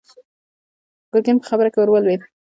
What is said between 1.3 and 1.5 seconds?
په